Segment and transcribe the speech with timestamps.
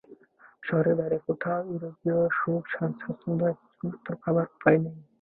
[0.63, 4.97] শহরের বাইরে কোথাও ইউরোপীয় সুখ-স্বাচ্ছন্দ্য কিছুমাত্র পাবার উপায় নেই।